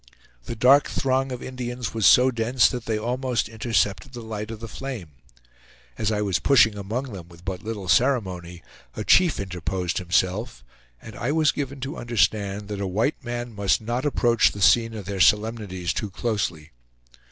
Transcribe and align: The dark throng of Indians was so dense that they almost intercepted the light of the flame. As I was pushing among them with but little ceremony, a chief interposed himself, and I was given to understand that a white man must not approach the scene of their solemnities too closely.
The 0.45 0.55
dark 0.55 0.87
throng 0.87 1.31
of 1.31 1.43
Indians 1.43 1.93
was 1.93 2.07
so 2.07 2.31
dense 2.31 2.67
that 2.69 2.85
they 2.85 2.97
almost 2.97 3.47
intercepted 3.47 4.13
the 4.13 4.23
light 4.23 4.49
of 4.49 4.59
the 4.59 4.67
flame. 4.67 5.11
As 5.95 6.11
I 6.11 6.23
was 6.23 6.39
pushing 6.39 6.75
among 6.75 7.11
them 7.13 7.27
with 7.29 7.45
but 7.45 7.61
little 7.61 7.87
ceremony, 7.87 8.63
a 8.95 9.03
chief 9.03 9.39
interposed 9.39 9.99
himself, 9.99 10.63
and 11.03 11.15
I 11.15 11.31
was 11.31 11.51
given 11.51 11.79
to 11.81 11.97
understand 11.97 12.67
that 12.69 12.81
a 12.81 12.87
white 12.87 13.23
man 13.23 13.53
must 13.53 13.79
not 13.79 14.03
approach 14.03 14.53
the 14.53 14.59
scene 14.63 14.95
of 14.95 15.05
their 15.05 15.19
solemnities 15.21 15.93
too 15.93 16.09
closely. 16.09 16.71